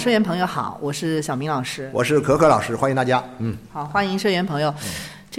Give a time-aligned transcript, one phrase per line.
[0.00, 1.90] 社员朋友好，我是小明老师。
[1.92, 3.22] 我是可可老师，欢迎大家。
[3.36, 4.74] 嗯，好，欢迎社员朋友。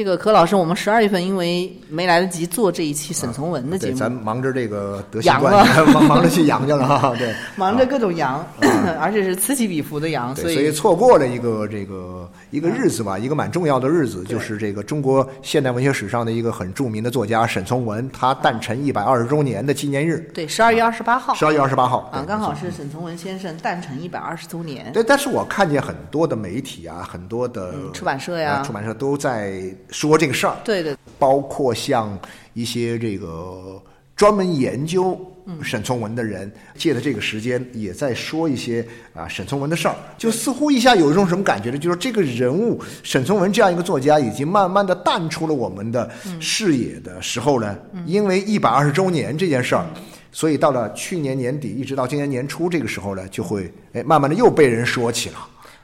[0.01, 5.53] 这个柯老师，我们十二月份因为没来得及做这一期沈从文的节对，目，咱忙着这个得新阳冠，
[5.93, 7.13] 忙忙着去阳去了哈。
[7.19, 8.43] 对， 忙着各种阳，
[8.99, 24.91] 而且是此起彼伏的阳，所，以所以错过了一个这个一个日子吧，一个蛮重要的日子，就是这个中国现代文学史上的一个很著名的作家沈从文，他诞辰一百二十周年的纪念日，对十二月二十八号十二月二十八号啊，刚好是沈从文先生诞辰一百二十周年。
[24.93, 32.17] 对，但是我看见很多的媒体啊，很多的、嗯出版社呀呃出版社都在说这个事儿，对对，包括像
[32.53, 33.81] 一些这个
[34.15, 35.19] 专门研究
[35.61, 41.77] 沈从文的人，借着这个时间也在说一些啊沈从文的事儿，就似乎一下有一种什么感觉呢？
[41.77, 49.85] 就是这个人物沈从文这样一个作家，已经慢慢的淡出了我们的视野的时候呢，因为一百二十周年这件事儿。
[50.33, 55.35] 所以到了去年年底，一直到今年年初这个时候呢，就会哎，慢慢的又被人说起了。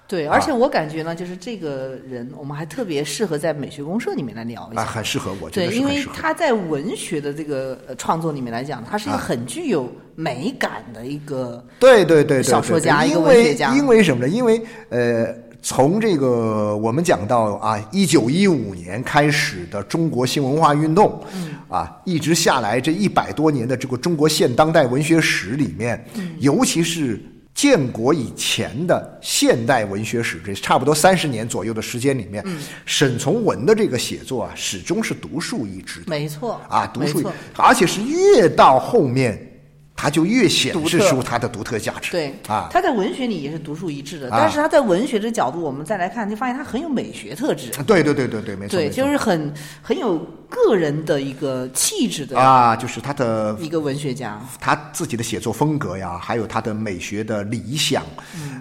[0.07, 4.89] 对，而且我感觉呢，就是这个人，我们还特别适合在美学公社里面来聊一啊，下。
[4.89, 6.01] 很适合我，觉对，因为。
[6.13, 14.29] 他在文学的这个呃创作里面来讲，他是一个啊很具有美感的一个对对对对，小说家一个文学家因为什么呢？
[14.29, 15.27] 因为呃，
[15.61, 27.19] 从这个我们讲到啊，一九一五年开始的中国新文化运动，嗯，啊，一直下来这一百多年的这个中国现当代文学史里面，嗯，尤其是。
[27.57, 32.45] 建国以前的现代文学史，这差不多三十年左右的时间里面，
[32.85, 36.05] 沈从文的这个写作啊，始终是独树一帜的。
[36.05, 37.25] 没错啊，独树一，
[37.55, 39.46] 而且是越到后面，
[39.97, 42.11] 它就越显示出它的独特价值。
[42.11, 54.39] 对啊，他在文学里也是独树一帜的，啊但是他在文学的角度，我们再来看，就发现他很有美学特质，对对对对对，没错，对，就是很很有个人的一个气质的啊，就是他的一个文学家。
[54.61, 58.03] 他自己的写作风格呀，还有他的美学的理想，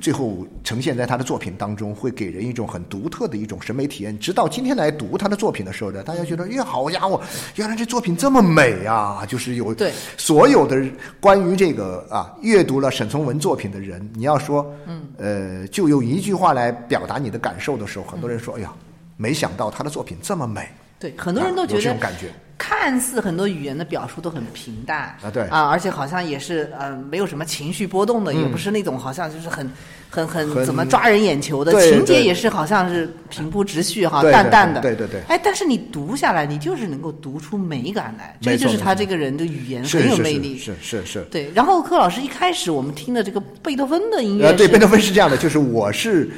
[0.00, 4.18] 最后呈现在他的作品当中，会给人一种很独特的一种审美体验。
[4.18, 7.20] 直到今天来读他的作品的时候呢，大家觉得，哎，好家伙，
[7.56, 9.24] 原来这作品这么美啊！
[9.28, 10.82] 就是有对所有的
[11.26, 18.72] 关于这个啊，阅读了沈从文作品的人，你要说，嗯，呃，就用一句话来表达你的感受的时候，很多人说，哎呀，
[19.16, 20.68] 没想到他的作品这么美。
[21.00, 25.42] 对，很多人都觉得这种感觉看似很多语言的表述都很平淡啊对。
[25.44, 29.70] 啊，而且好像也是呃没有什么情绪波动的，也不是那种好像就是很
[30.08, 35.20] 很很很怎么抓人眼球的对情节，也是好像是平铺直叙哈，淡淡的，对对对。
[35.28, 40.56] 哎，但是你读下来，你就是能够读出美感来，这就是他这个人的语言很有魅力。
[40.58, 41.20] 是是是。
[41.30, 46.30] 对，然后柯老师一开始我们听的这个贝多芬的音乐呃，对，贝多芬是这样的，就是我是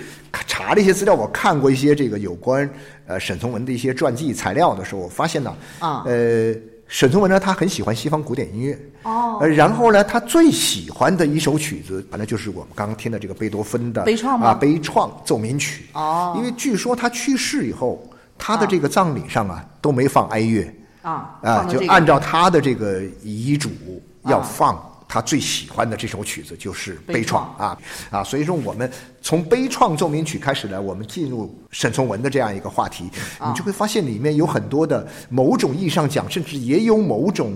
[0.46, 2.68] 查了一些资料，我看过一些这个有关
[3.08, 6.54] 呃沈从文的一些传记材料的时候，我发现呢，啊呃，
[6.86, 16.34] 沈从文呢，他很喜欢西方古典音乐，哦呃，然后呢，他最喜欢的一首曲子，反正就是我们刚刚听的这个贝多芬的悲怆吗啊，悲怆奏鸣曲，哦。
[16.36, 18.08] 因为据说他去世以后，
[18.38, 23.70] 他的这个葬礼上啊都没放哀乐，啊，啊，就按照他的这个遗嘱
[24.24, 24.42] 要啊。
[24.42, 27.38] 放他最喜欢的这首曲子，就是悲怆。
[27.56, 27.76] 啊
[28.10, 28.91] 啊，所以说我们
[29.22, 37.54] 从悲怆奏鸣曲开始呢，我们进入沈从文的这样一个话题，啊你就会发现里面有很多的某种意义上讲，甚至也有某种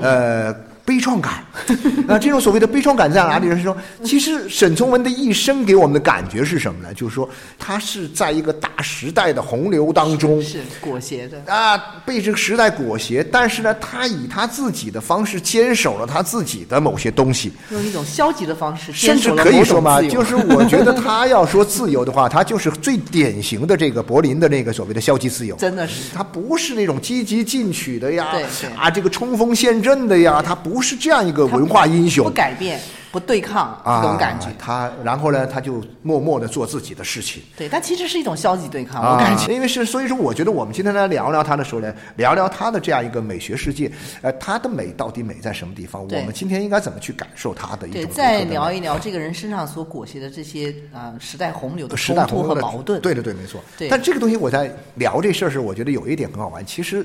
[0.00, 0.52] 呃
[0.90, 1.44] 悲怆感。
[2.08, 3.56] 那这种所谓的悲怆感在哪里呢？
[3.56, 6.92] 是说，其实沈从文的一生给我们的感觉是什么呢？
[6.92, 7.28] 就是说，
[7.58, 25.54] 他是在一个大时代的洪流当中，是裹挟的，啊，被这个时代裹挟，但是呢，他以他自己的方式坚守了他自己的某些东西，用一种消极的方式甚至可以说嘛， 就是我觉得他要说自由的话，他就是最典型的这个柏林的那个所谓的消极自由。
[25.56, 32.30] 真的是他不是那种积极进取的呀对对，啊，这个冲锋陷阵的呀，他不是这样一个文化英雄不。
[32.30, 32.80] 改变，
[33.12, 34.46] 不对抗啊这种感觉。
[34.58, 37.42] 他然后呢，他就默默的做自己的事情。
[37.56, 39.52] 对，但其实是一种消极对抗，啊，我感觉。
[39.52, 43.90] 因为是，所以说，我觉得我们今天来聊聊他的时候呢，聊聊他的这样一个美学世界，
[44.22, 46.02] 呃，他的美到底美在什么地方？
[46.02, 53.00] 我们今天应该怎么去感受他的一对，种再聊一聊这个人身上所裹挟的这些啊、时代洪流的时冲突和矛盾。
[53.00, 53.60] 对对对，没错。
[53.76, 56.64] 对但这个东西我在聊这事儿时，我觉得有一点很好玩。
[56.64, 57.04] 其实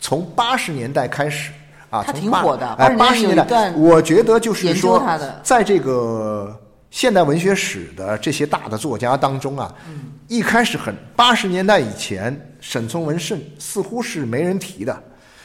[0.00, 1.52] 从八十年代开始
[1.92, 5.00] 啊，嗯他挺火的哎，八十年代我觉得就是说，
[5.42, 6.58] 在这个
[6.90, 15.02] 现代文学史的这些大的作家当中啊，嗯一开始很八十年代以前，沈从文是似乎是没人提的，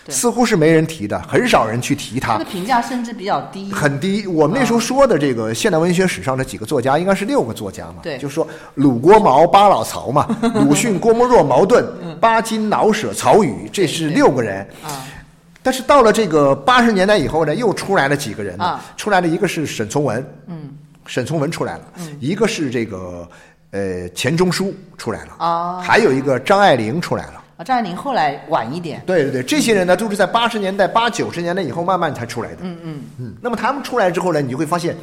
[0.07, 2.45] 似乎是没人提的，很少人去提他他的。
[2.45, 3.69] 评价甚至比较低。
[3.73, 4.25] 很低。
[4.25, 11.85] 我们那时候说的这个现代文学史上的几个作家，应该是六个作家嘛，对就说鲁郭毛巴老曹嘛， 鲁迅、郭沫若、茅盾、
[12.21, 14.65] 巴金、老舍、曹禺，这是六个人。
[14.81, 15.03] 啊，
[15.67, 18.63] 但是到了这个八十年代以后呢，又出来了几个人呢？
[18.63, 20.69] 啊出来了一个是沈从文，嗯，
[21.05, 21.81] 沈从文出来了，
[22.21, 23.29] 一个是这个
[23.71, 27.43] 呃钱钟书出来了，啊还有一个张爱玲出来了。
[27.57, 29.03] 啊，张爱玲后来晚一点。
[29.05, 32.59] 对对对，这些人呢都是在八十年代、八九十年代以后慢慢才出来的。
[32.61, 34.95] 嗯嗯，嗯，那么他们出来之后呢，你就会发现，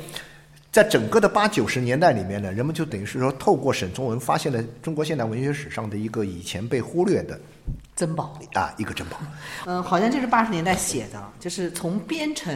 [0.75, 7.39] 在整个的八九十年代里面呢，人们就等于是说，透过沈从文发现了中国现代文学史上的一个以前被忽略的
[7.95, 8.37] 珍宝。
[8.55, 9.17] 啊一个珍宝
[9.67, 12.53] 嗯，好像就是八十年代写的，就是从编程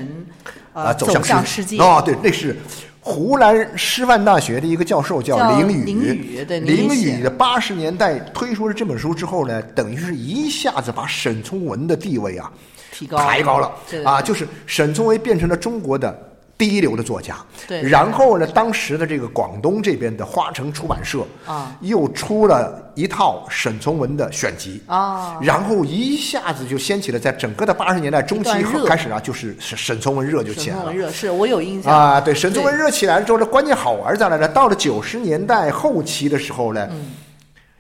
[0.73, 1.79] 啊，呃走向世界。
[1.79, 2.56] 哦，对，那是
[3.00, 12.53] 湖南师范大学的一个教授叫叫林林语对林林写语的八十年代推出了这本书之后呢，等于是一下子把沈从文的地位啊
[12.91, 13.73] 提高抬高了
[14.05, 16.26] 啊，就是沈从文变成了中国的。
[16.58, 17.37] 第一流的作家，
[17.69, 17.81] 对。
[17.82, 25.38] 然后呢，当时的这个广东这边的花城出版社啊，又出了一套沈从文的选集啊。
[25.40, 28.50] 然后一下子就掀起了，在整个的八十年代中期
[28.84, 30.82] 开始啊，就是沈沈从文热就起来了。
[30.82, 30.96] 沈从文。
[30.96, 31.96] 热是我有印象。
[31.96, 34.49] 啊，对，沈从文热起来了之后呢，关键好玩在哪呢？
[34.49, 37.12] 到了九十年代后期的时候呢，嗯。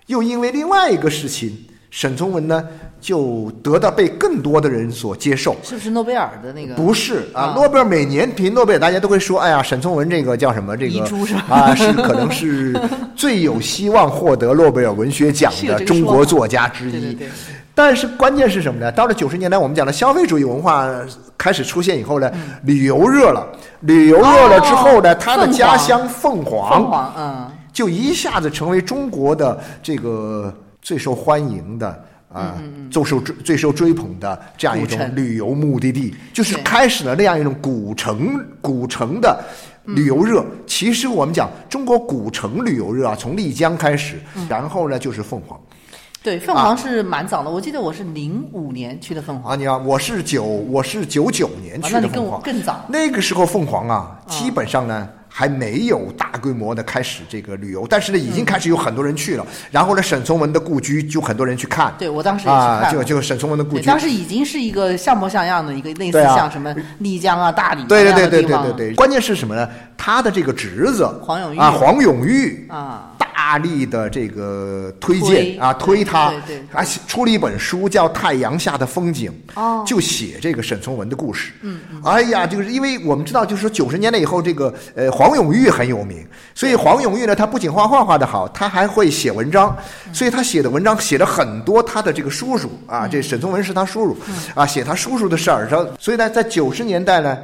[0.06, 2.64] 又因为另外一个事情，沈从文呢
[3.00, 5.56] 就得到被更多的人所接受。
[5.62, 6.74] 是不是诺贝尔的那个？
[6.74, 10.76] 不是啊啊，诺贝尔每年评诺贝尔，大家都会说，哎呀，沈从文这个叫什么？
[10.76, 11.04] 这个
[11.48, 12.78] 啊，是可能是
[13.14, 17.16] 最有希望获得诺贝尔文学奖的 中国作家之一。
[17.74, 18.90] 但是关键是什么呢？
[18.90, 20.90] 到了九十年代，我们讲的消费主义文化
[21.36, 22.28] 开始出现以后呢，
[22.64, 23.46] 旅游热了，
[23.82, 30.52] 旅游热了之后呢，他的家乡凤凰凤凰，嗯，就一下子成为中国的这个
[30.82, 32.60] 最受欢迎的啊，
[32.90, 39.42] 最受追最受追捧的这样一种旅游目的地，就是开始了那样一种古城古城的
[39.84, 40.44] 旅游热。
[40.66, 45.58] 其实我们讲中国古城旅游热啊，从丽江开始，然后呢就是凤凰
[46.22, 52.84] 对，凤凰是蛮早的，我记得我是零五年去的凤凰啊。，你啊，我是九我是九九年去啊那你跟我的凤凰，更早。
[52.88, 55.08] 那个时候凤凰啊，基本上呢。
[55.38, 59.46] 还没有大规模的开始这个旅游，但是呢，已经开始有很多人去了。
[59.70, 61.94] 然后呢，沈从文的故居就很多人去看。
[61.96, 63.84] 对我当时也去啊，看了就就沈从文的故，居。
[63.84, 69.68] 当时已经是一个像模像样的一个类似像什么丽江啊、大理对对对对对对对，关键是什么呢？
[69.96, 76.32] 他的这个侄子黄永玉啊，黄永玉啊，大力的这个推推荐啊，推他，
[76.68, 81.52] 还出了一本书叫《太阳下的风景》，哦就写这个沈从文的故事。
[81.62, 89.76] 嗯，哎呀，就是因为我们知道，就是说九十年代以后，这个呃黄永玉很有名，所以黄永玉呢，他不仅画画画的好，他还会写文章，
[90.12, 94.16] 所以他写的文章写了很多他的这个叔叔啊，这沈从文是他叔叔
[94.54, 97.38] 啊，写他叔叔的事儿，然后所以呢，在九十年代呢，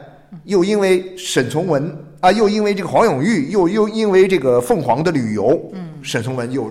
[0.45, 6.71] 又因为沈从文啊，又因为这个黄永玉，又又因为这个凤凰的旅游，嗯，沈从文又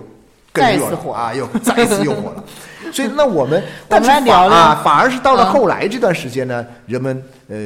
[0.52, 1.12] 更热再次火。
[1.12, 2.44] 了啊，又再一次又火了。
[2.92, 5.50] 所以，那我们但是啊，反而是到了嗯。
[5.50, 7.56] 后来这段时间呢，人们呃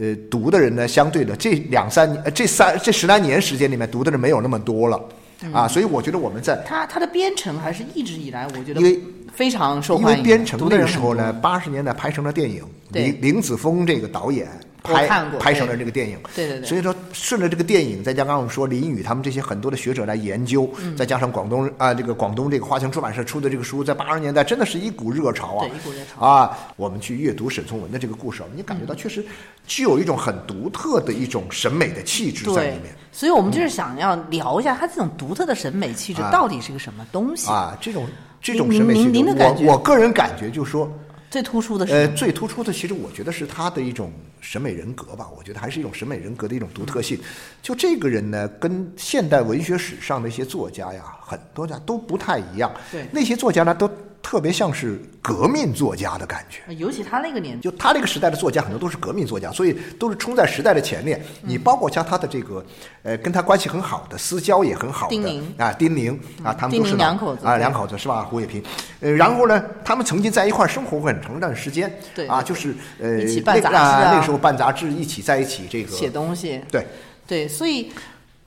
[0.00, 5.00] 呃读的人呢，相对的这两三年、呃这三这十来年时间里面读的人没有那么多了
[5.42, 5.52] 嗯。
[5.52, 9.00] 啊，所以我觉得我们在它它的编程还是一直以来我觉得因为
[9.32, 12.62] 非常受因为欢迎的，编程那个时候呢，八十年代拍成了电影，
[12.92, 14.48] 对林林子峰这个导演
[14.82, 15.06] 拍
[15.38, 16.66] 拍成了这个电影，对对对。
[16.66, 20.96] 所以说顺着这个电影，再加上我们说林语他们这些很多的学者来研究，嗯。
[20.96, 26.24] 再加上广东啊这个广东这个华强出版社出的这个书，在八十年代真的是一股热潮啊，对一股热潮。
[26.24, 26.58] 啊！
[26.76, 29.24] 我们去阅读沈从文的这个故事啊，你感觉到确实
[29.66, 36.30] 具有一种很独特的一种审美的气质在里面。，所以我们就是想要聊一下他这种独特的审美气质啊。
[36.30, 38.06] 到底是个什么东西，啊，这种
[38.40, 39.66] 这种审美气质，您的感觉？
[39.66, 40.90] 我我个人感觉就是说，
[41.30, 45.28] 最突出的是呃，最突出的，其实我觉得是他的一种审美人格吧。
[45.36, 47.18] 我觉得还是一种审美人格的一种独特性。
[47.62, 52.72] 就这个人呢，跟现代文学史上的一些作家呀，很多家都不太一样。
[52.90, 53.90] 对那些作家呢，都
[54.22, 56.74] 特别像是革命作家的感觉。
[56.74, 61.20] 尤其他那个年代，就他那个时代的作家很多都是革命作家，所以都是冲在时代的前列。
[61.42, 62.64] 你包括像他的这个，
[63.02, 68.22] 呃，跟他关系很好的私交也很好的丁宁啊，丁宁啊，他们都是两口子啊，两口子是吧？
[68.22, 68.62] 胡也平，
[69.00, 76.84] 呃，然后呢，他们曾经在一块儿生活过很长一段时间，对啊，就是呃，一起办杂志那个那个时候办杂志，一起在一起这个写东西，对。
[77.26, 77.92] 对，所以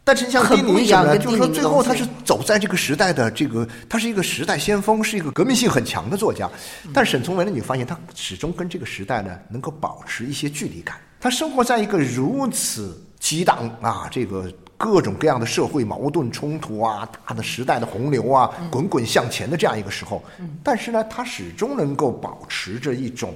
[0.04, 1.14] 但是像很丁宁什么呢？
[1.14, 6.50] 不一样跟就是说最后他是走在这个时代的这个，他是一个时代先锋，是一个革命性很强的作家。
[6.94, 10.98] 但沈从文呢，你发现他始终跟这个时代呢能够保持一些距离感。
[11.20, 20.24] 他生活在一个如此激荡啊，这个各种各样的社会矛盾冲突啊，大的时代的洪流啊，滚滚向前的这样一个时候，
[20.64, 23.36] 但是呢，他始终能够保持着一种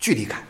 [0.00, 0.40] 距离感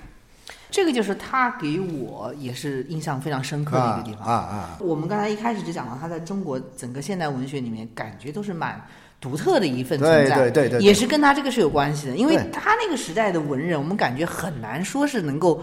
[0.71, 4.79] 这个就是他给我也是印象非常深刻的一个地方啊啊。
[4.81, 8.81] 我们刚才一开始就讲了，他在中国整个现代文学里面，感觉都是蛮
[9.21, 15.63] 独特的一份存在，对对对对对也是跟他这个是有关系的，因为他那个时代的文人，我们感觉很难说是能够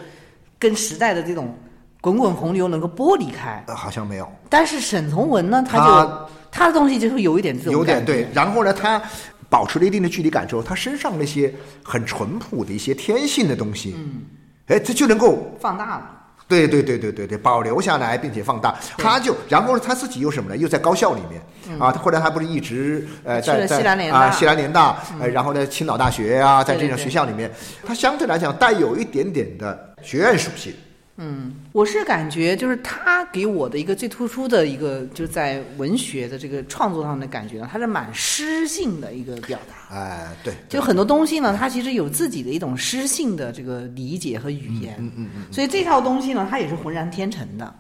[0.58, 1.56] 跟时代的这种
[2.02, 3.64] 滚滚洪流能够剥离开。
[3.68, 4.32] 呃好像没有。
[4.50, 9.02] 但是沈从文呢，他就他他的东西就是有一点这种有点对，然后呢，他
[9.50, 14.22] 保持了一定的距离感之后，他身上那些很淳朴的一些天性的东西，嗯，
[14.68, 16.10] 哎，这就能够放大了。
[16.46, 18.76] 对对对对对对保留下来，并且放大。
[18.98, 20.58] 他就然后他自己又什么呢？
[20.58, 23.66] 又在高校里面、啊，他后来他不是一直呃在
[24.12, 27.50] 啊西南联大，呃，然后呢青岛大学啊，在这种学校里面，
[27.86, 30.74] 他相对来讲带有一点点的学院属性。
[31.72, 39.96] 我是感觉，就是他给我的一个最突出的一个，就是在文学的这个创作上的感觉呢，他是蛮诗性的一个表达。
[39.96, 47.76] 哎，对，就很多东西呢，他其实有自己的一种诗性的这个理解和语言，嗯嗯嗯，所以这套东西呢，它也是浑然天成的。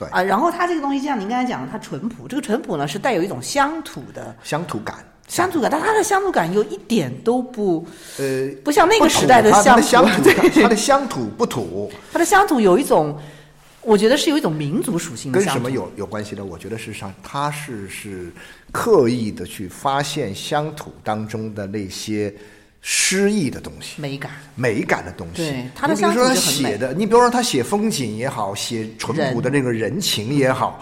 [0.00, 4.96] 对啊，然后它这个东西，就像您刚才讲的，它淳朴，这个淳朴呢是带有一种乡土的乡土感。
[5.28, 7.86] 乡土感，但它的乡土感又一点都不
[8.18, 13.16] 呃，不像那个时代的乡土，乡土感，它的乡土不土，它的乡土有一种，
[13.82, 15.38] 我觉得是有一种民族属性的。
[15.38, 16.44] 跟什么有有关系呢？
[16.44, 18.32] 我觉得事实上，它是是
[18.72, 22.34] 刻意的去发现乡土当中的那些
[22.80, 24.00] 诗意的东西。
[24.00, 24.32] 美感？
[24.54, 30.80] 美感的东西，对他的你比如说他写的，你比如说他写风景也好，写淳朴的那个人情也好，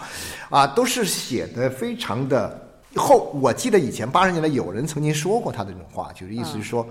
[0.49, 3.31] 啊，都是写的非常的后。
[3.41, 6.87] 我记得以前八十年代有人曾经说过他的这种话，就是意思是说，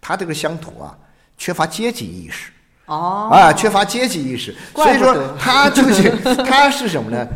[0.00, 0.96] 他这个乡土啊，
[1.36, 2.50] 缺乏阶级意识。
[2.86, 6.10] 哦，啊，缺乏阶级意识，所以说他就是
[6.42, 7.28] 他是什么呢？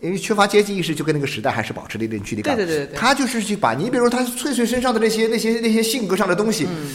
[0.00, 2.56] 因为缺乏阶级意识，就跟那个时代还是保持了一定距离感。
[2.56, 6.90] 对对对对他就是去把你，比如说他翠翠身上的那些那些那些性格上的东西，嗯。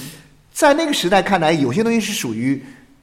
[0.52, 2.62] 在那个时代看来，有些东西是属于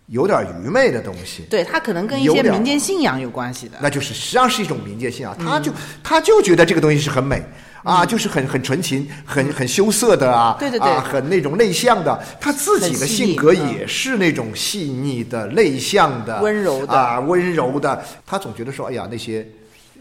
[0.09, 1.43] 有点愚昧的东西。
[1.49, 3.79] 对，他可能跟一些民间信仰有关系的。
[3.81, 5.73] 那就是实际上是一种民间信仰，嗯他就
[6.03, 7.43] 他就觉得这个东西是很美
[7.83, 10.87] 啊，就是很很纯情、很很羞涩的啊，对对对。
[10.87, 13.73] 啊，很那种内向的，他自己的性格嗯。
[13.73, 16.93] 也是那种细腻的、内向的、温柔的。
[16.93, 18.05] 啊，温柔的。
[18.27, 19.47] 他总觉得说，哎呀，那些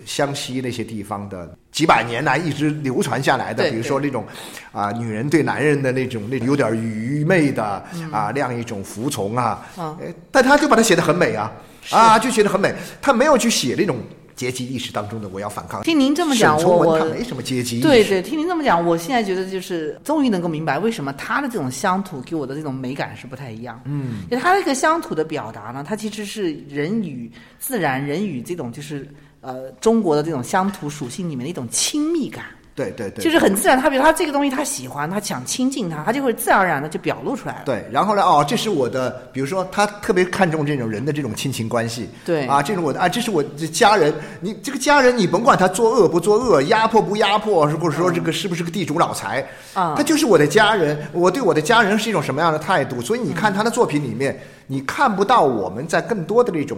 [0.05, 4.23] 湘西那些地方的几百年来一直流传下来的，比如说那种
[4.71, 7.63] 啊，女人对男人的那种那种有点愚昧的
[8.11, 9.97] 啊，那样一种服从啊，嗯。
[10.01, 11.51] 哎但他就把它写得很美啊，
[11.89, 13.97] 啊，就写得很美，他没有去写那种
[14.35, 15.81] 阶级意识当中的我要反抗。
[15.81, 23.79] 听您这么讲，我我他没什么阶级意识，对对，听您这么讲，我现在觉得就是终于能够明白为什么他的这种乡土给我的这种美感是不太一样。
[23.85, 29.07] 嗯，就他那个乡土的表达呢，它其实是人与自然、人与这种就是
[29.45, 32.45] 呃中国的这种乡土属性里面的一种亲密感。
[32.75, 37.61] 对对对，就是很自然，他比如他这个东西他喜欢，他想亲近他，他就会自然而然的就表露出来了。
[37.63, 38.21] 对，然后呢？
[38.21, 44.13] 哦，这是我的，比如说他特别看重这种人的这种亲情关系，对啊，这种我的啊，这是我的家人。
[44.41, 50.99] 你这个家人，你甭管他作恶不作恶，压迫不压迫，或者说这个是不是个地主老财，啊他就是我的家人。
[51.13, 52.99] 我对我的家人是一种什么样的态度？
[52.99, 54.37] 所以你看他的作品里面，
[54.67, 56.77] 你看不到我们在更多的这种。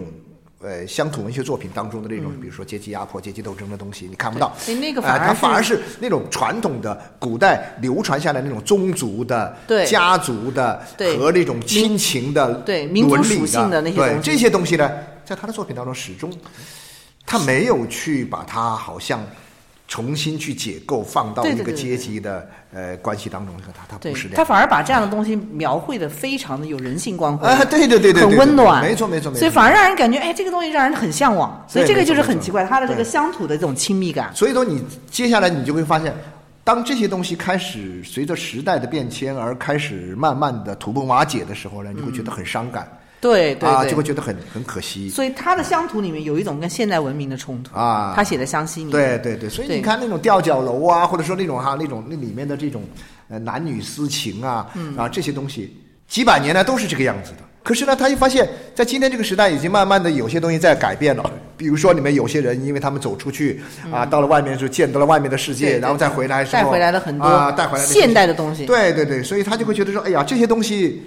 [0.60, 4.52] 呃，乡土文学作品当中的那种，比如说阶级压迫、阶级斗争的东西，你看不到。
[4.66, 9.86] 对那个哎反而是它反而是那种传统的古代流传下来那种宗族的、对。
[9.86, 11.16] 家族的对。
[11.16, 14.22] 和那种亲情的、对民族属性的那些对东西。
[14.30, 14.90] 这些东西呢，
[15.24, 16.28] 在他的作品当中始终，
[17.24, 19.24] 他没有去把它好像
[19.88, 23.56] 重新去解构，放到对一个阶级的呃关系当中。
[23.56, 24.36] 他他对不是这样。
[24.36, 29.38] 他反而把这样的东西描绘的非常的有人性光辉啊，对对对对，很温暖，没错没错没错。
[29.40, 31.64] 所以反而让人感觉，哎，这个东西让人很向往。
[31.66, 34.30] 所以这个就是很奇怪，他的这个乡土的这种亲密感。
[34.34, 36.14] 所以说，你接下来你就会发现，
[36.62, 42.82] 当这些东西开始随着时代的变迁而开始慢慢的土崩瓦解的时候呢，你会觉得很伤感。
[42.84, 45.08] 啊，对对啊就会觉得很很可惜。
[45.08, 48.12] 所以他的乡土里面有一种跟现代文明的冲突啊。
[48.14, 52.82] 他写的《湘西》里面，对对对，所以你看那种吊脚楼啊，或者说那种哈那种那里面的这种
[53.28, 54.96] 呃男女私情啊，嗯。
[54.96, 57.38] 啊这些东西，几百年来都是这个样子的。
[57.62, 61.30] 可是呢，他又发现，在今天这个时代，已经慢慢的有些东西在改变了。
[61.54, 63.60] 比如说，你们有些人，因为他们走出去
[63.92, 68.64] 啊，到了外面就见到了外面的世界，然后再回来之后，带回来了很多啊，带回来的现代的东西。
[68.64, 71.02] 对对对，所以他就会觉得说，哎呀，这些东西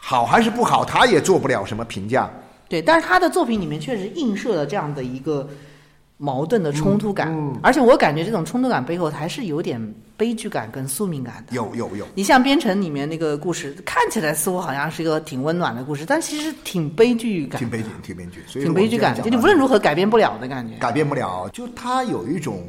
[0.00, 2.28] 好还是不好，他也做不了什么评价。
[2.68, 5.48] 对，但是他的作品里面确实映射了这样的一个
[6.16, 11.54] 矛盾的冲突感，嗯而且我感觉这种冲突感背后还是有点悲剧感跟宿命感的。
[11.54, 20.76] 有有有，你像《编程》里面那个故事，看起来似乎好像是一个挺温暖的故事，但其实挺悲剧感挺，悲剧，挺悲剧，所以挺悲剧感，就你无论如何改变不了的感觉。
[20.78, 22.62] 改变不了，就他有一种。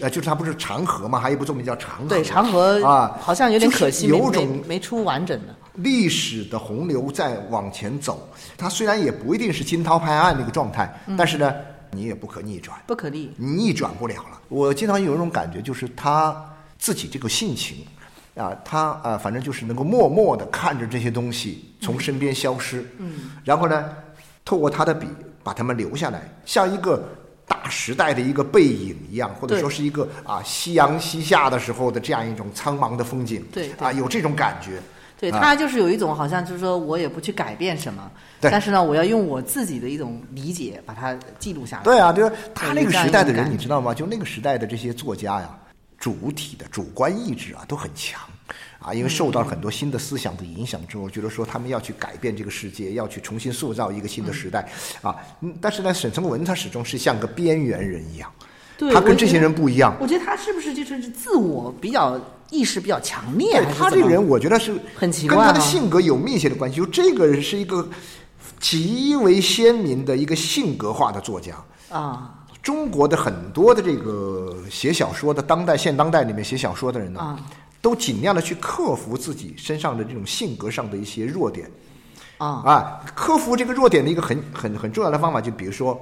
[0.00, 2.04] 呃，就是他不是长河嘛，还有一部作品叫《长河》。
[2.08, 5.52] 对，长河啊，好像有点可惜，有种没出完整的。
[5.78, 11.54] 历史的洪流在往前走，它虽然也不一定是惊涛拍岸那个状态，嗯但是呢，
[11.90, 13.30] 你也不可逆转，不可逆。
[13.36, 14.40] 你逆转不了了。
[14.48, 16.36] 我经常有一种感觉，就是他
[16.78, 17.78] 自己这个性情，
[18.34, 23.90] 啊，他啊，反正就是能够默默的看着这些东西从身边消失，嗯，然后呢，
[24.44, 25.06] 透过他的笔
[25.42, 27.02] 把它们留下来，像一个。
[27.50, 34.82] 大时代的一个背影一样，或者说是一个啊夕阳西下的时候的这样一种苍茫的风景，对对啊，有这种感觉。
[35.18, 38.10] 对啊他就是有一种好像就是说我也不去改变什么，
[38.40, 41.82] 但是呢，我要用我自己的一种理解把它记录下来。
[41.82, 43.92] 对啊，就是他那个时代的人，你知道吗？
[43.92, 45.58] 就那个时代的这些作家呀，
[45.98, 48.20] 主体的主观意志啊都很强
[48.78, 54.68] 啊，因为受到了很多新的思想的影响之后，觉得说他们要去改变这个世界，要去重新塑造一个新的时代
[55.02, 55.16] 啊。
[55.40, 58.32] 嗯但是呢，沈从文他始终是像个边缘人一样，
[58.94, 59.96] 他跟这些人不一样。
[60.00, 62.20] 我觉得他是不是就是自我比较
[62.50, 63.64] 意识比较强烈？
[63.78, 66.76] 他这个人，我觉得是很奇怪跟他的啊性格有密切的关系。
[66.76, 67.88] 就这个人是一个
[68.58, 71.54] 极为鲜明的一个性格化的作家。
[71.90, 77.38] 啊中国的很多的这个写小说的当代现当代里面写小说的人呢，啊
[77.80, 81.70] 都尽量的去克服自己身上的这种性格上的一些弱点
[82.36, 85.98] 啊啊，克服这个弱点的一个很很很重要的方法，就比如说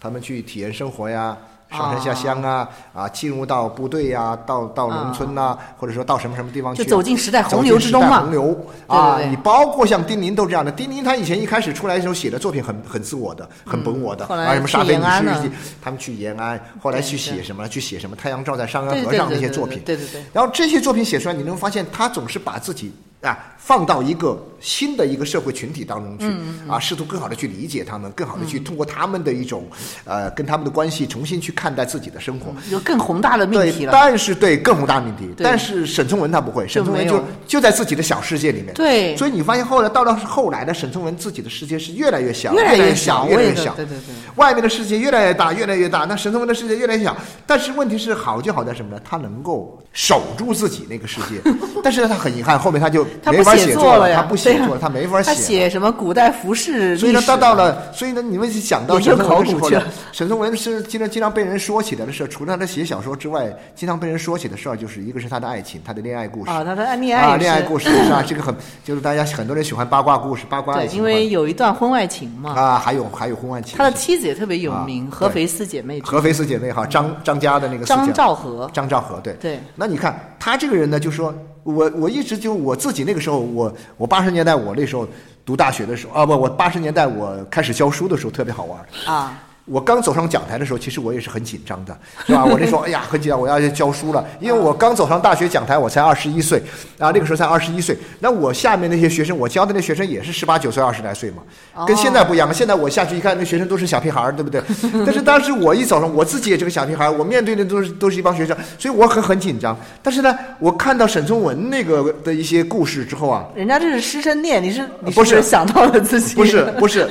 [0.00, 1.36] 他们去体验生活呀。
[1.72, 10.70] 上山下乡啊，啊，进入到部队呀、到到农村呐、或者说到什么什么地方去啊、就走进时代洪流之中洪流啊，你包括像丁宁都这样的。
[10.70, 17.66] 丁宁他以前一开始出来的时候写的作品很很自我的，很本我的，嗯啊，什么去沙日记，他们去延安，后来去写什么？
[17.68, 18.14] 去写什么？
[18.14, 19.80] 太阳照在上对干河上那对对对些作品。
[19.84, 22.92] 对对对然后这些作品写出来，你能发现他总是把自己
[23.22, 29.66] 啊放到一个新的一个社会群体当中去，嗯啊，试图更好的去理解他们，更好的去通过他们的一种
[30.04, 32.54] 呃跟他们的关系重新去看待自己的生活。
[32.70, 33.92] 有更宏大的命题对，了。
[33.92, 38.72] 但是对更宏大命题，但是沈从文他不会，沈从文就就在自己的小世界里面。
[38.74, 43.74] 对所以你发现后来到了后来的沈从文自己的世界是越来越小，越来越越小小，越来越小。
[43.74, 47.16] 对对对外面的世界越来越大，越来越大，那沈从文的世界越来越小。
[47.46, 49.00] 但是问题是好就好在什么呢？
[49.04, 51.40] 他能够守住自己那个世界，
[51.82, 55.34] 但是呢，他很遗憾，后面他就没法写作了呀，他不写他没法写他。
[55.34, 68.22] 写什么古代服饰所以呢，到到了，所以呢，你们想到研究沈从文时候呢考古去了，沈从文是经常经常被人说起来的事儿，除了他写小说之外，经常被人说起的事儿，就是一个是他的爱情，他的恋爱故事啊，他的暗恋爱啊，也恋爱故事是吧？
[68.26, 85.06] 这个很就是大家很多人喜欢八卦故事，八卦爱对，情因为有一段婚外情嘛，啊，还有还有婚外情，他的妻子也特别有名，啊合肥四姐妹合肥四姐妹哈，张张家的那个张兆和，张兆和对对那你看他这个人呢，就说我我一直就我自己那个时候，我我八十年代我那时候
[85.44, 88.80] 读大学的时候啊不，我八十年代我开始教书的时候特别好玩。
[89.06, 91.96] 啊，我刚走上讲台的时候，其实我也是很紧张的，
[92.26, 92.44] 是吧？
[92.44, 96.58] 我那时候哎呀很紧张，我要教书了，因为我刚走上大学讲台，我才二十一岁，
[96.98, 97.96] 啊，那个时候才二十一岁。
[98.18, 101.42] 那我下面那些学生，我教的那学生也是十八九岁、二十来岁嘛，
[101.86, 102.52] 跟现在不一样。
[102.52, 104.60] 现在我下去一看，那学生都是小屁孩儿，对不对？
[105.06, 109.78] 但是当时我一走上，我自己也是个小屁孩儿，我面对的都是都是一帮学生，所以我很很紧张。
[110.02, 116.34] 但是呢，我看到沈从文那个的一些故事之后啊，人家这是师生恋，你是你不是是想到了自己？
[116.34, 117.08] 不是不 是，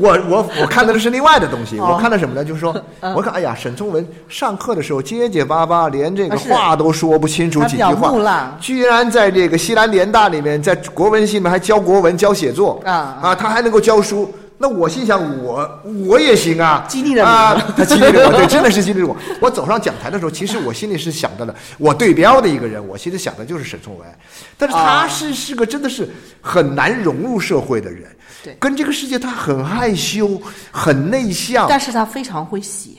[0.00, 1.78] 我我我看到的是另外的东西。
[1.92, 1.96] 哦。
[1.96, 2.44] 我看到什么呢？
[2.44, 2.74] 就是说，
[3.14, 12.80] 我看哎呀，沈从文上课的时候结结巴巴，连这个话都说不清楚几句话，居然在这个西南联大里面，在国文系里面还教国文、教写作。
[12.84, 13.18] 啊。
[13.22, 14.32] 啊，他还能够教书。
[14.58, 15.68] 那我心想我，
[16.06, 17.28] 我也行啊，激励了你。
[17.28, 19.16] 啊， 他激励了我，对，真的是激励了我。
[19.40, 24.06] 我走上讲台的时候，其实我心里是想到了，我对标的一个人，我心里想的就是沈从文，
[24.56, 25.08] 但是他啊。
[25.08, 26.08] 是是个真的是
[26.40, 28.04] 很难融入社会的人，
[28.42, 28.56] 对。
[28.60, 32.90] 跟这个世界他很害羞，很内向，但是他非常会写，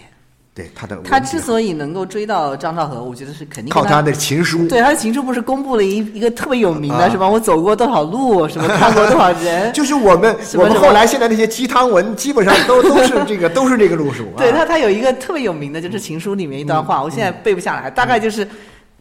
[0.55, 7.09] 对他的他之所以能够追到张兆和，我觉得是肯定跟靠他的情书，对他的情书不是公布了一一个特别有名的啊。
[7.09, 7.27] 什么？
[7.27, 14.23] 我走过多少路，什么看过多少人， 就是我们我们后来现在那些鸡汤文，基本上都 都是这个都是这个路数。
[14.35, 14.37] 啊。
[14.37, 18.47] 对他，他有一个特别有名的，就是情书里面一段话，我现在背不下来，大概就是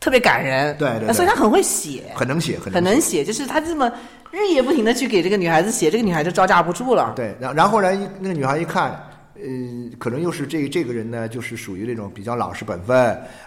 [0.00, 0.72] 特别感人。
[0.72, 1.12] 嗯对对对。
[1.12, 2.82] 所以他很会写，很能写，很很。
[2.82, 3.92] 能写，就是他这么
[4.32, 7.12] 日夜不停的去给这个女孩子写，这个女孩就招架不住了。
[7.14, 8.90] 对，然然后呢，一那个女孩一看，
[9.34, 9.42] 呃，
[9.98, 12.96] 可能又是这这个人呢，就是属于那种比较老实本分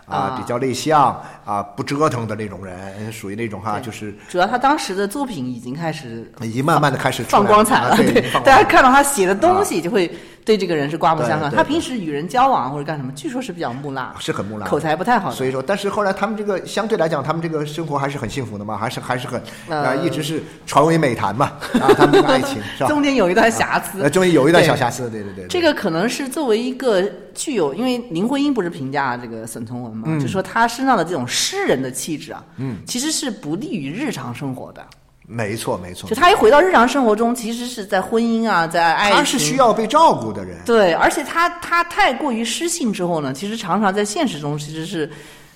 [0.05, 0.37] 啊，啊。
[0.37, 10.11] 比较内向啊，不折腾的那种人，属于那种哈，就是主要他当时的作品已经开始已经慢慢的开始出放光彩了，啊对，大家看到他写的东西就会
[10.45, 11.51] 对这个人是刮目相看。
[11.51, 15.31] 他平时与人交往或者干什么，据说是比较木讷，是很木讷，口才不太好。
[15.31, 21.45] 所以说，但是后来他们这个相对来讲，他们这个生活还是很幸福的嘛，还是还是很啊、呃一直是传为美谈嘛，
[21.81, 22.87] 啊，他们这个爱情是吧？
[22.93, 27.01] 中间有一段瑕疵呃，，终于有一段小瑕疵，对对对对这个可能是作为一个
[27.33, 34.85] 具有，因为林徽因不是评价这个沈从文嘛，嗯就说他身上的这种诗人的气质啊，嗯，其实是不利于日常生活的。
[35.27, 45.09] 没错没错就，他一回到日常生活中，其实是在婚姻啊，在爱情，他是需要被照顾的人，对，而且他他太过于失信之后呢，其实常常在现实中其实是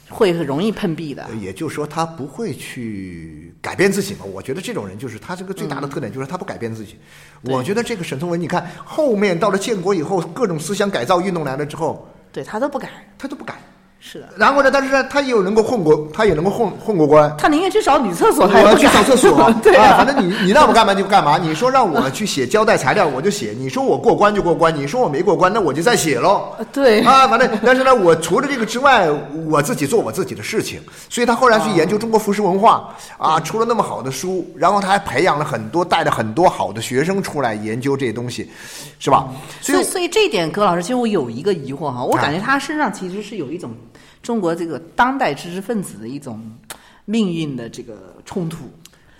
[0.10, 1.28] 会很容易碰壁的。
[1.40, 4.26] 也就是说，他不会去改变自己嘛。
[4.26, 6.98] 我觉得这种人就是他这个最大的特点，就是他不改变自己。
[7.44, 13.54] 对我觉得这个沈从文，你看后面到了建国以后，各种思想改造运动来了之后，对他都不改，他都不改。
[14.02, 17.36] 是的，然后呢，但是呢，他也有能够混过，他也能够混混过关。
[17.38, 21.38] 他宁愿去找女厕所，我他也要去上厕所，对 啊，啊，反正你你让我干嘛就干嘛。
[21.38, 26.56] 你说让我去写交代材料，我就写；你说我过关就过关，你说我没过关，那我就再写喽。
[26.72, 29.10] 对啊，反正但是呢，我除了这个之外，
[29.48, 30.80] 我自己做我自己的事情。
[31.10, 38.50] 所以他后来去研究中国服饰文化啊，出了那么好的书，然后他还培养了很多，带着很多好的学生出来研究这些东西，
[38.98, 39.28] 是吧？
[39.60, 43.72] 所以所以，这一点，葛老师，其实我有一个疑惑哈，我啊感觉他身上其实是有一种
[44.22, 46.42] 中国这个当代知识分子的一种
[47.06, 48.72] 命运的这个冲突，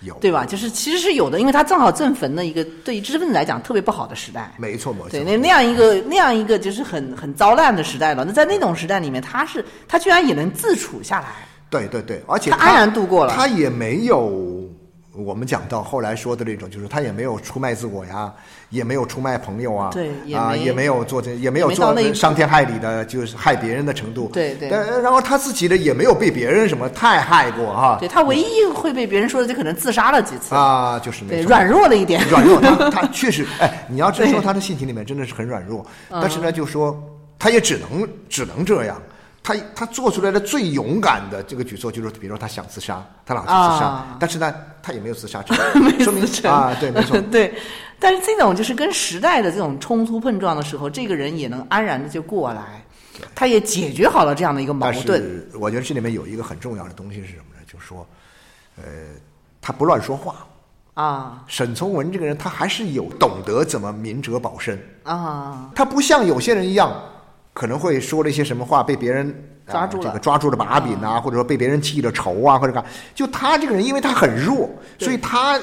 [0.02, 0.44] 有对吧？
[0.44, 4.52] 就是其实是有的，因为他正好正逢了一个对于知识分子来讲特别不好的时代。
[4.58, 5.10] 没错，没错。
[5.10, 8.24] 对，那那样一个那样一个就是很很糟烂的时代了。
[8.24, 11.28] 那在那种时代里面，他是他居然也能自处下来，
[11.68, 14.59] 对对对，而且他安然度过了他也没有
[15.12, 18.32] 我们讲到后来说的那种，就是他也没有出卖自我呀，
[18.68, 24.30] 也没有出卖朋友啊，对也啊，没也没有做这，也没有做伤天害理的，就是害别人的程度。
[24.32, 24.68] 对对。
[24.70, 27.96] 但然后他自己呢，也没有被别人什么太害过哈。
[27.98, 36.20] 对他唯一会被别人说的就可能自杀了几次，啊，就是，那种软弱了一点，软弱，他 他确实，哎，你要真说他的性情里面真的是很软弱，嗯。
[36.22, 36.96] 但是呢，就说
[37.36, 38.96] 他也只能只能这样。
[39.50, 47.52] 他他做出来的最勇敢的这个举措就是，比如说他想自杀，他老去自杀，啊但是呢，他也没有自杀成， 没说明自成啊，对，没错， 对，
[47.98, 52.84] 但是这种就是跟时代的这种冲突碰撞的时候，这个人也能安然的就过来，
[53.34, 55.20] 他也解决好了这样的一个矛但盾。
[55.20, 57.62] 是我觉得这里面有一个很重要的东西是什么呢？
[57.66, 58.06] 就是说，
[58.76, 58.84] 呃，
[59.60, 60.46] 他不乱说话。
[60.94, 64.78] 啊沈从文这个人，他还是有懂得怎么明哲保身。
[65.04, 66.92] 啊，他不像有些人一样，
[67.52, 69.34] 可能会说了一些什么话被别人、啊
[69.70, 72.84] 抓住了这个抓住了把柄啊，或者说被别人记了仇啊，或者干。
[73.14, 75.60] 就他这个人，因为他很弱，所以他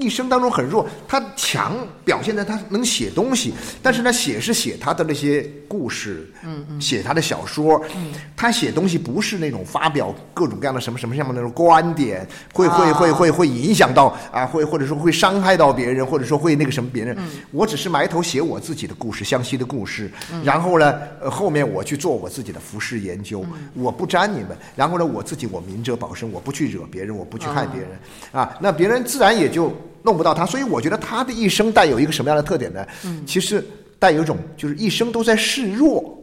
[0.00, 0.86] 一生当中很弱。
[1.08, 12.92] 他强表现在他能写东西，但是呢，写是写他的那些故事，嗯嗯，写他的小说，嗯，他写东西不是那种发表各种各样的什么什么什么那种观点，会会啊。
[12.96, 17.14] 会会会影响到啊，会或者说会伤害到别人，或者说会那个什么别人。
[17.50, 20.10] 我只是埋头写我自己的故事，湘西的故事，
[20.42, 27.90] 然后呢，呃，后面我去做我自己的服饰研究，我不沾你们，然后呢，我自己我明哲保身，我不去惹别人，我不去害别人，
[28.32, 29.70] 啊，那别人自然也就
[30.06, 30.46] 弄不到他。
[30.46, 32.86] 所以我觉得他的一生带有一个什么样的特点呢？
[33.26, 33.62] 其实
[33.98, 36.18] 带有一种就是一生都在示弱。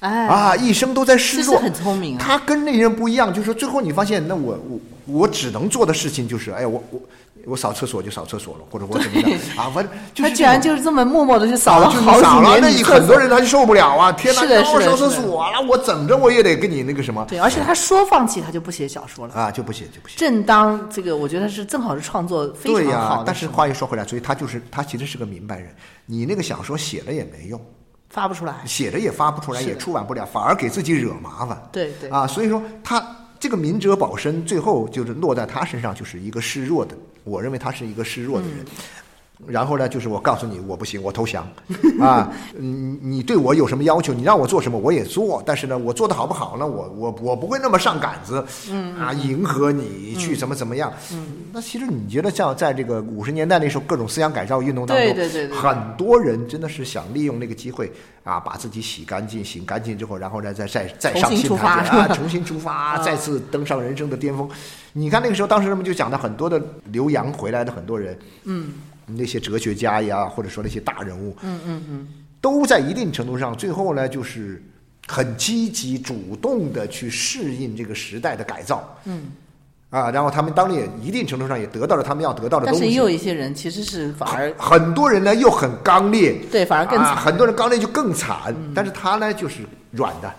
[0.00, 7.00] 哎，啊，一生都在示弱，很聪明啊他跟那些人不一样，就是说最后你发现，那我我我只能做的事情就是，哎，我我
[7.46, 12.94] 我扫厕所就扫厕所了，或者我怎么样啊，反正就是他居然就是这么默默的去扫了啊就扫了，几年那女厕所。
[12.94, 14.12] 很多人他就受不了啊！
[14.18, 19.34] 天哪，让我扫厕所了，我怎么着我也得跟你那个什么对，而且他说放弃他就不写小说了。
[19.34, 20.16] 啊，就不写就不写。
[20.18, 25.74] 正当这个，我觉得是正好是创作非对呀、常好的但是话又说回来，所以他就是他其实是个明白人。
[26.06, 27.60] 你那个小说写了也没用，
[28.10, 28.56] 发不出来。
[28.66, 31.62] 写了也发不出来，也出版不了，反而给自己惹麻烦。
[31.72, 32.98] 对对啊，所以说他
[33.40, 36.96] 这个明哲保身，最后就是落在他身上，就是一个示弱的。
[37.24, 38.64] 我认为他是一个示弱的人。
[39.46, 41.46] 然后呢，就是我告诉你我不行，我投降
[42.00, 42.30] 啊！
[42.56, 44.12] 你你对我有什么要求？
[44.12, 46.66] 你让我做什么我也做，但是呢，我做的好不好呢？
[46.66, 50.92] 我我我不会那么上杆子，嗯啊，迎合你去怎么怎么样？
[51.12, 57.92] 嗯，那其实你觉得像在这个五十年代那时候各种思想改造运动当中，对对对对很多人真的是想利用那个机会
[58.24, 64.48] 啊，把自己洗干净，洗干净之后，然后呢再再再上新台阶啊， 重新出发， 再次登上人生的巅峰。
[64.94, 68.72] 你看那个时候，当时他们就讲的很多的留洋回来的很多人，嗯
[69.16, 72.08] 那些哲学家呀，或者说那些大人物，嗯嗯嗯，
[72.40, 74.62] 都在一定程度上，最后呢，就是
[75.06, 79.26] 很积极主动的去适应这个时代的改造，嗯，
[79.90, 82.80] 啊，然后他们当然也一定程度上也得到了他们要得到的东西。
[82.80, 90.30] 但是也有一些人其实是反而很多人呢又很刚烈，对反而更惨，啊很多人刚烈就更惨，但是他呢就是软的，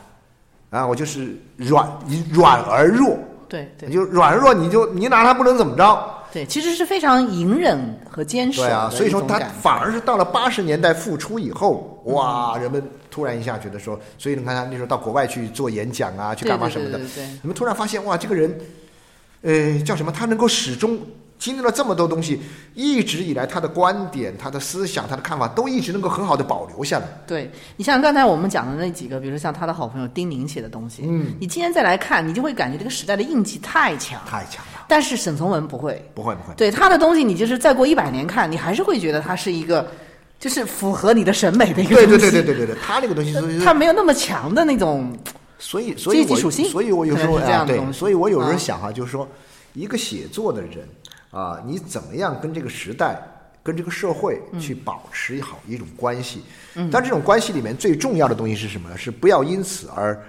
[0.69, 1.89] 啊，我就是软
[2.31, 3.89] 软而弱，对对。
[3.89, 6.15] 你就软弱，你就你拿他不能怎么着。
[6.31, 18.59] 对，其实是非常隐忍和坚守对啊，的所以说他反而是到了八十年代复出以后，哇，人们突然一下觉得说，所以你看他那时候到国外去做演讲啊，去干嘛什么的对，对对你们突然发现哇，这个人，
[19.41, 20.11] 呃，叫什么？
[20.11, 20.99] 他能够始终
[21.39, 22.41] 经历了这么多东西，
[22.75, 27.05] 一直以来他的观点、他的思想、他的看法都一直能够很好的保留下来。
[27.25, 34.21] 对你像刚才我们讲的那几个，比如说像他的好朋友丁宁写的东西，嗯，你今天再来看，你就会感觉这个时代的印记太强。
[34.27, 39.87] 太强了，但是沈从文不会，不会不会，对他的东西，你就是再过一百年看，你还是会觉得他是一个，
[40.39, 42.21] 就是符合你的审美的一个对东西。
[42.21, 45.15] 对对对对对对，他那个东西是他没有那么强的那种，
[45.59, 49.29] 所以，所以属性所以我有时候这样啊，对，所以我有时候啊想哈、就是说，
[49.73, 50.89] 一个写作的人
[51.29, 53.21] 啊，你怎么样跟这个时代、
[53.61, 56.41] 跟这个社会嗯去保持好一种关系？
[56.73, 58.97] 嗯，但这种关系里面最重要的东西是什么呢？
[58.97, 60.19] 是不要因此而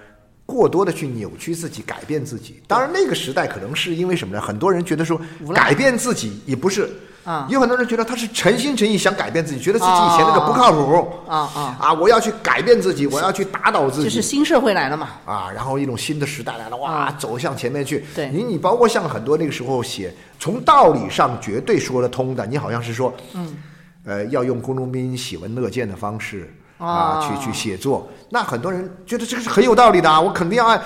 [0.51, 2.61] 过多的去扭曲自己、改变自己。
[2.67, 4.41] 当然，那个时代可能是因为什么呢？
[4.41, 5.19] 很多人觉得说
[5.53, 6.89] 改变自己也不是。
[7.23, 11.93] 啊有很多人觉得他是诚心诚意想改变自己，觉得自己以前那个不靠谱啊啊啊！
[11.93, 15.09] 我要去改变自己，我要去打倒自己，就是新社会来了嘛。
[15.23, 18.03] 啊，然后一种新的时代来了，哇，啊走向前面去。
[18.15, 23.55] 对你你包括像很多那个时候写，从道理上绝对说得通的，你好像是说，嗯，
[24.03, 30.81] 呃，要用工农兵喜闻乐见的方式啊，啊去去写作，那很多人觉得这个是很有道理的啊，我肯定要按，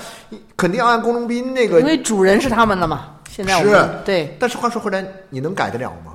[0.57, 3.11] 肯定要按龚中斌那个因为主人是他们的嘛。
[3.29, 6.13] 现在我们是对但是话说回来，你能改得了吗？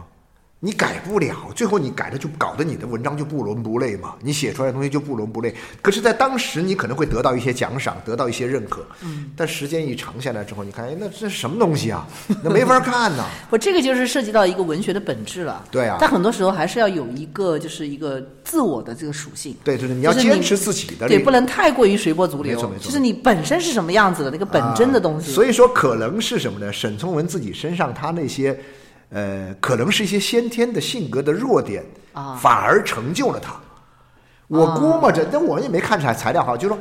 [0.62, 5.54] 你改不了，最后你改的就搞得你的文章就不伦不类嘛，你写出来的东西就不伦不类。
[5.80, 8.84] 可是，在当时你可能会得到一些奖赏，得到一些认可。
[9.02, 12.06] 嗯，但时间一长下来之后，你看，哎，那这是什么东西啊？
[12.44, 13.24] 那没法看呐。
[13.48, 15.64] 不，这个就是涉及到一个文学的本质了。
[15.70, 19.56] 对啊但很多时候还是要有一个，就是一个自我的这个属性。
[19.64, 22.54] 对对对，你要坚持自己的对，不能太过于随波逐流。
[22.54, 25.32] 没错没错就是你本身是什么样子的那个本真的东西。
[25.32, 26.70] 啊所以说，可能是什么呢？
[26.70, 28.60] 沈从文自己身上他那些，
[29.10, 33.54] 呃，可能是一些先天的性格的弱点啊反而成就了他。
[34.46, 36.78] 我估摸着，但我也没看出来材料哈，就是说，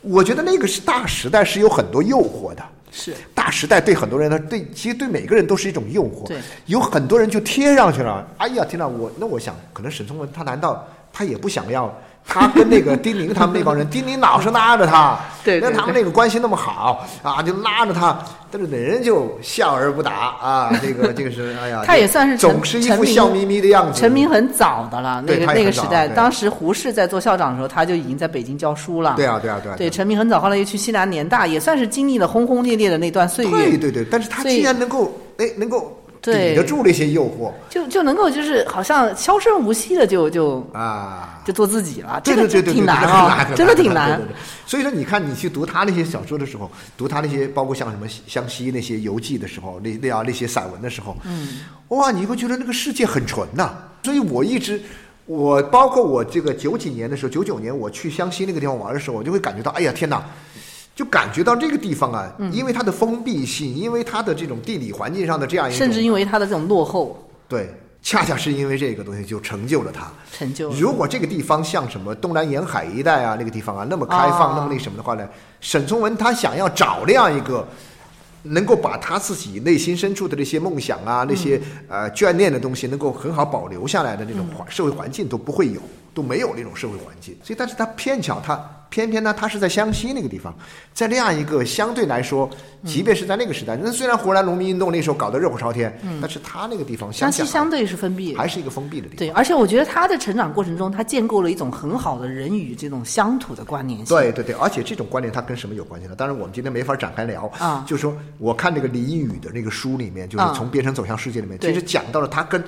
[0.00, 2.62] 我觉得那个是大时代是有很多诱惑的。
[2.92, 6.26] 是大时代对很多人呢，对，其实对每个人都是一种诱惑。
[6.26, 8.26] 对，有很多人就贴上去了。
[8.38, 8.86] 哎呀，天哪！
[8.86, 11.92] 我那我想，可能沈从文他难道他也不想要？
[12.26, 18.16] 他跟那个丁宁他们那帮人，丁宁老是拉着他， 对对那他们那个关系那么好啊，就拉着他，
[18.52, 20.70] 但是那人就笑而不答啊。
[20.80, 24.00] 这个这个是，哎呀， 他也算是总是一副笑眯眯的样子。
[24.00, 29.14] 成名很早的了，那个那个时代，当时胡适在做校长的时候，他就已经在北京教书了。
[29.16, 37.52] 对啊，对啊，对啊，对，成名很早，后来又去西南联大，也算是经历了轰轰烈烈的那段岁月，对对对，但是他所以既然能够哎能够对抵得住那些诱惑。
[37.68, 44.20] 就就能够就是好像悄声无息的就就啊，就做自己了，对这个对对挺难这个啊，真的挺难。
[44.66, 54.80] 所以说，你看你去读他那些小说的时候，读他那些包括像什么湘西那些游记的时候，那那样那些散文的时候，嗯，哇，你会觉得那个世界很纯呐、所以我一直。
[55.26, 60.20] 我包括我这个九几年的时候，九九年我去湘西那个地方玩的时候，我就会感觉到，哎呀天哪，
[61.00, 62.52] 就感觉到这个地方啊，嗯。
[62.52, 67.16] 因为它的封闭性，因为它的这种地理环境上的这样一种，甚至因为它的这种落后。
[67.48, 70.12] 对，恰恰是因为这个东西就成就了它。
[70.30, 75.26] 成就了，如果这个地方像什么东南沿海一带啊，那个地方啊那么开放，哦那么那什么的话呢，
[75.62, 77.66] 沈从文他想要找那样一个
[78.42, 85.80] 能够把他自己内心深处的那些梦想啊、那些呃眷恋的东西，能够很好保留下来的那种环社会环境都不会有，
[86.20, 87.34] 都没有那种社会环境。
[87.42, 90.54] 所以，但是他偏巧他偏偏呢，他是在湘西那个地方，
[90.92, 92.50] 在那样一个相对来说，
[92.84, 99.18] 即便是在那个时代，那虽然湖南农民运动那时候搞得热火朝天，但是他那个地方湘西相对是封闭，还是一个封闭的地方。
[99.18, 104.06] 对，而且我觉得他的成长过程中，他建构了一种很好的人与这种乡土的关联性。
[104.08, 106.14] 对对对，而且这种关联它跟什么有关系呢？
[106.16, 112.60] 当然，我们今天没法展开聊啊就是说，我看这个李宇的那个书里面，就是啊从编程走向世界里面，其实讲到了他跟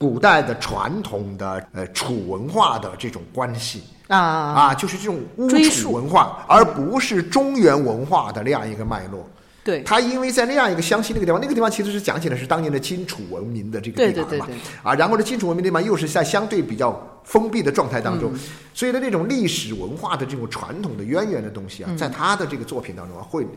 [0.00, 4.16] 古代的传统的呃楚文化的这种关系啊。
[4.16, 9.28] 啊，就是这种巫楚文化，而不是中原文化的那样一个脉络。
[9.62, 14.30] 对，他因为在那样一个湘西那个地方，那个地方其实是讲起来是当年的荆楚文明的这个地方嘛。
[14.30, 18.20] 对对对啊，然后呢，荆楚文明地方又是在相对比较封闭的状态当嗯。
[18.20, 18.32] 中，
[18.72, 23.48] 所以呢，这种历史文化的这种传统的渊源的东西啊，在他的这个作品当中啊，会嗯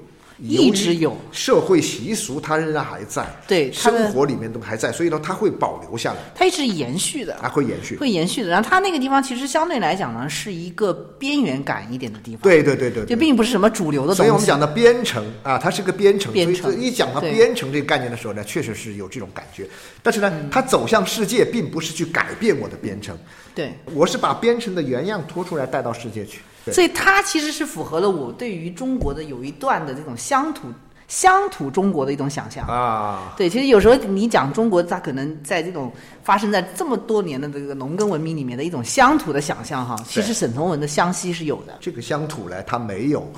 [0.44, 7.96] 一直有社会习俗，它仍然还在，对生活里面都还在，所以呢，它会保留下来，它一直延续的，啊会延续。
[7.96, 8.50] 会延续的。
[8.50, 13.06] 然后它那个地方其实相对来讲呢，是一个边缘感一点的地方，，对对对对对。
[13.06, 14.18] 就并不是什么主流的东西。
[14.18, 19.68] 所以我们讲的编程啊，它是个编程，所以一讲到对编程这个概念的时候呢，确实是有这种感觉。
[20.02, 23.18] 但是呢，嗯它走向世界，并不是去改变我的编程，
[23.56, 26.42] 对，我是把编程的原样拖出来带到世界去。
[26.66, 26.74] 对。
[26.74, 30.68] 所以它其实是符合了我对于中国的有一段的这种乡土
[31.08, 32.66] 乡土中国的一种想象。
[32.68, 35.92] 啊，对，其实有时候你讲中国，它可能在这种
[36.24, 43.32] 发生在这么多年的这个农耕文明里面的一种乡土的想象哈，其实沈从文的湘西是有的，这个乡土呢，它没有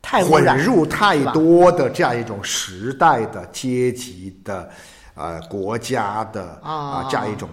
[0.00, 4.70] 太混入太多的这样一种时代的、阶级的、
[5.14, 7.08] 呃国家的啊啊。
[7.10, 7.48] 这样一种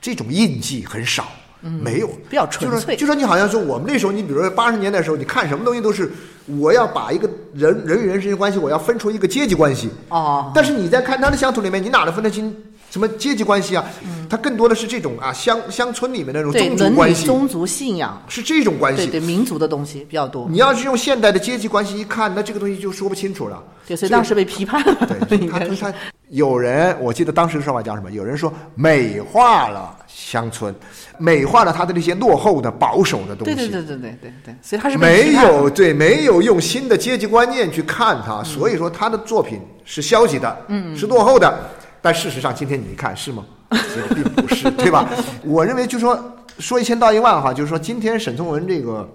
[0.00, 1.26] 这种印记很少。
[1.60, 6.10] 没有，嗯比较纯粹就说就说你好像说我们那时候，你比如说八十年代的时候，你看什么东西都是
[6.46, 9.90] 我要把一个人人与人之间关系，我要分出一个阶级关系。
[10.08, 12.54] 哦，但是你在看他的乡土里面，你哪能分得清
[12.90, 13.84] 什么阶级关系啊？
[14.30, 19.06] 它更多的是这种啊乡乡村里面那种宗族、关系，宗族信仰，是这种关系。
[19.06, 23.62] 对对民族的东西比较多，你要是用现代的阶级关系一看，那这个东西就说不清楚了。
[23.86, 25.58] 对，所以当时被批判了，对，他
[25.90, 25.94] 他
[26.28, 28.10] 有人，我记得当时的说法叫什么？
[28.12, 30.74] 有人说美化了乡村，
[31.16, 33.54] 美化了他的那些落后的、保守的东西。
[33.54, 41.56] 对对对对对对对，所以他是没有对，没有用新的阶级观念去看他，所以说他的作品是消极的，嗯，是落后的。
[42.02, 43.46] 但事实上，今天你一看是吗？
[43.70, 45.08] 其实并不是， 对吧？
[45.44, 49.08] 我认为就说说一千道一万哈，就是说今天沈从文这个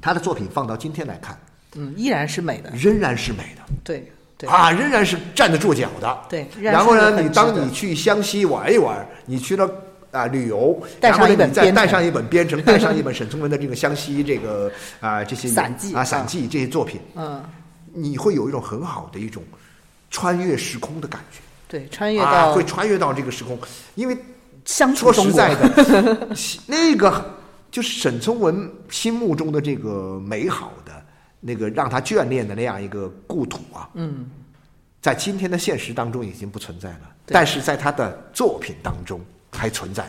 [0.00, 1.38] 他的作品放到今天来看，
[1.76, 3.62] 嗯，依然是美的，仍然是美的。
[3.84, 6.18] 对对啊，仍然是站得住脚的。
[6.28, 9.70] 对然然后呢，你当你去湘西玩一玩，你去了
[10.12, 14.70] 啊、旅游，带上然后呢，你再一本编程带上一本编程，带上一本沈从文的这个湘西这个
[15.00, 17.42] 啊、这些 啊散记啊散记这些作品，嗯，
[17.92, 19.42] 你会有一种很好的一种
[20.10, 21.40] 穿越时空的感觉。
[21.66, 23.58] 对，穿越啊，到会穿越到这个时空，
[23.94, 24.16] 因为
[24.94, 26.28] 说实在的，
[26.68, 27.34] 那个
[27.70, 30.92] 就是沈从文心目中的这个美好的
[31.40, 34.30] 那个让他眷恋的那样一个故土啊，嗯，
[35.00, 39.18] 在今天的现实当中已经不存在了，但是在他的作品当中
[39.52, 40.04] 还存在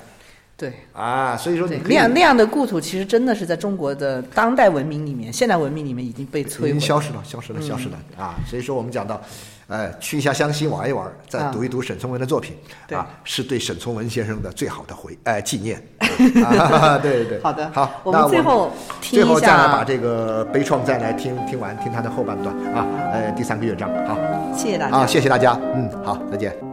[0.57, 0.73] 对。
[0.93, 6.71] 啊，所以说那样那样的故土，其实真的是在中国的当代文明里面、现代文明里面已经被已摧毁了。
[6.71, 8.35] 经消失了，消失了，消失了、啊！
[8.47, 9.19] 所以说我们讲到，
[9.67, 12.55] 呃，去一下湘西玩一玩，再啊读一读沈从文的作品，
[12.87, 15.81] 对啊，是对沈从文先生的最好的回呃纪念。
[16.45, 24.17] 啊、对对对，好的好，我那们最后听最后再来把这个悲怆再来听听完，听他的后半段啊，呃，第三个乐章，好
[24.55, 24.97] 谢谢大家。
[24.97, 26.72] 啊，谢谢大家，嗯，好，再见。